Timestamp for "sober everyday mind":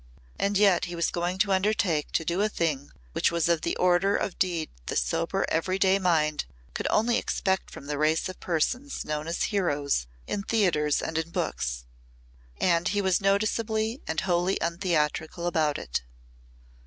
4.95-6.45